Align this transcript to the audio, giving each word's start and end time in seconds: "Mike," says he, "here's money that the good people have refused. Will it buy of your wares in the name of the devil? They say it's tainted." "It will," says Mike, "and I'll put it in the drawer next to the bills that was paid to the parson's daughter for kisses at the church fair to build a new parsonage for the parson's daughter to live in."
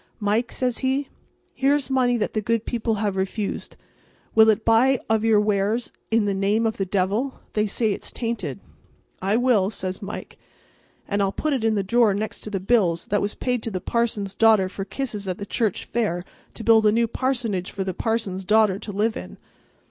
"Mike," 0.19 0.51
says 0.51 0.79
he, 0.79 1.09
"here's 1.53 1.91
money 1.91 2.17
that 2.17 2.33
the 2.33 2.41
good 2.41 2.65
people 2.65 2.95
have 2.95 3.15
refused. 3.15 3.77
Will 4.33 4.49
it 4.49 4.65
buy 4.65 4.99
of 5.11 5.23
your 5.23 5.39
wares 5.39 5.91
in 6.09 6.25
the 6.25 6.33
name 6.33 6.65
of 6.65 6.77
the 6.77 6.87
devil? 6.87 7.39
They 7.53 7.67
say 7.67 7.93
it's 7.93 8.09
tainted." 8.09 8.59
"It 9.21 9.41
will," 9.43 9.69
says 9.69 10.01
Mike, 10.01 10.39
"and 11.07 11.21
I'll 11.21 11.31
put 11.31 11.53
it 11.53 11.63
in 11.63 11.75
the 11.75 11.83
drawer 11.83 12.15
next 12.15 12.41
to 12.41 12.49
the 12.49 12.59
bills 12.59 13.05
that 13.11 13.21
was 13.21 13.35
paid 13.35 13.61
to 13.61 13.69
the 13.69 13.79
parson's 13.79 14.33
daughter 14.33 14.67
for 14.67 14.85
kisses 14.85 15.27
at 15.27 15.37
the 15.37 15.45
church 15.45 15.85
fair 15.85 16.23
to 16.55 16.63
build 16.63 16.87
a 16.87 16.91
new 16.91 17.07
parsonage 17.07 17.69
for 17.69 17.83
the 17.83 17.93
parson's 17.93 18.43
daughter 18.43 18.79
to 18.79 18.91
live 18.91 19.15
in." 19.15 19.37